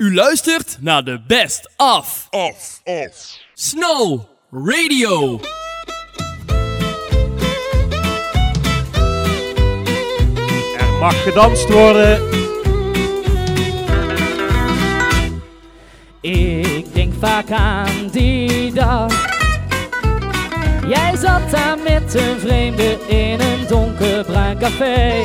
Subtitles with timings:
[0.00, 3.38] U luistert naar de Best Of Af, af.
[3.54, 5.40] Snow Radio.
[10.78, 12.22] Er mag gedanst worden.
[16.20, 19.26] Ik denk vaak aan die dag.
[20.88, 25.24] Jij zat daar met een vreemde in een donkerbruin café.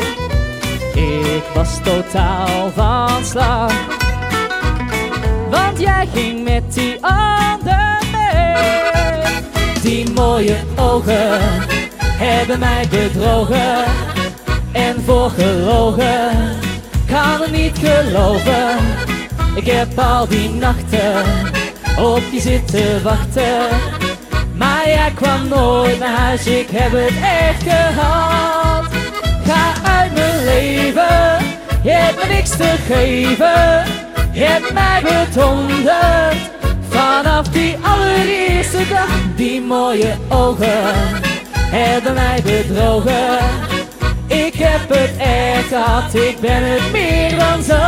[0.93, 4.04] Ik was totaal van slag.
[5.77, 9.81] Jij ging met die ander mee.
[9.81, 11.39] Die mooie ogen
[11.99, 13.83] hebben mij bedrogen
[14.71, 16.29] en voorgelogen.
[17.07, 18.77] Kan het niet geloven.
[19.55, 21.23] Ik heb al die nachten
[21.97, 23.67] op je zitten wachten.
[24.55, 28.85] Maar jij kwam nooit naar huis, ik heb het echt gehad.
[29.45, 31.45] Ga uit mijn leven,
[31.83, 33.83] je hebt me niks te geven.
[34.35, 36.51] Je hebt mij bedonderd
[36.89, 39.07] vanaf die allereerste dag.
[39.35, 40.93] Die mooie ogen
[41.55, 43.37] hebben mij bedrogen.
[44.27, 47.83] Ik heb het echt gehad, ik ben het meer dan zo.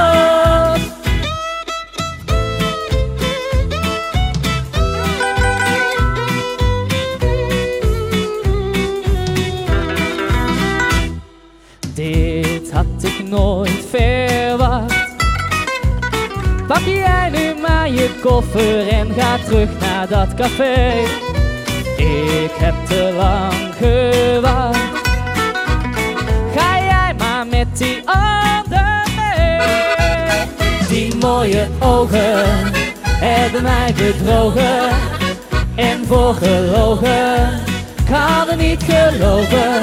[11.93, 14.26] Dit had ik nooit verwacht.
[16.67, 20.91] Pak jij nu maar je koffer en ga terug naar dat café.
[21.97, 24.79] Ik heb te lang gewacht.
[26.55, 30.47] Ga jij maar met die ander mee.
[30.87, 32.45] Die mooie ogen
[33.03, 34.89] hebben mij bedrogen
[35.75, 37.49] en voorgelogen.
[38.09, 39.81] Kan het niet geloven.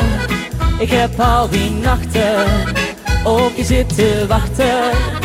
[0.79, 2.47] Ik heb al die nachten
[3.25, 5.23] op je zitten wachten.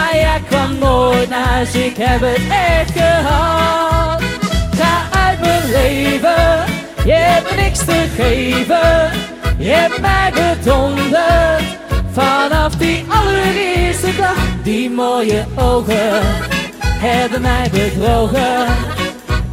[0.00, 4.22] Maar jij kwam nooit huis, ik heb het echt gehad.
[4.76, 6.64] Ga uit mijn leven,
[7.04, 9.10] je hebt me niks te geven.
[9.58, 11.62] Je hebt mij bedonderd
[12.12, 14.62] vanaf die allereerste dag.
[14.62, 16.20] Die mooie ogen
[16.82, 18.66] hebben mij bedrogen.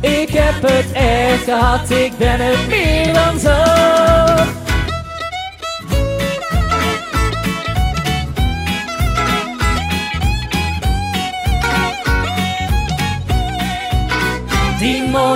[0.01, 3.66] Ik heb het echt gehad, ik ben het meer dan zo.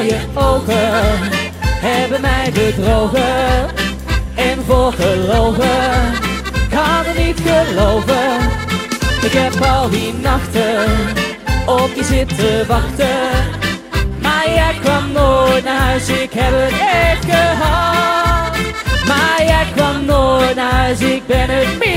[0.01, 1.19] Mooie ogen
[1.81, 3.69] hebben mij bedrogen
[4.35, 6.13] en voorgelogen.
[6.69, 8.49] Kan het niet geloven.
[9.21, 10.85] Ik heb al die nachten
[11.65, 13.29] op je zitten wachten.
[14.21, 18.57] Maar jij kwam nooit naar huis, ik heb het echt gehad.
[19.07, 21.90] Maar jij kwam nooit naar huis, ik ben het meer.